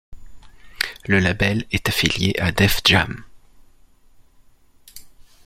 Le 1.05 1.19
label 1.19 1.63
est 1.71 1.87
affilié 1.87 2.33
à 2.39 2.51
Def 2.51 2.81
Jam. 2.85 3.23